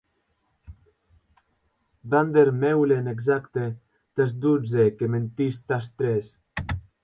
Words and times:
Van 2.13 2.33
der 2.37 2.49
Meulen, 2.63 3.11
exacte, 3.13 3.69
tàs 4.15 4.35
dotze, 4.47 4.89
que 4.99 5.11
mentís 5.15 5.65
tàs 5.69 5.85
tres. 6.01 6.35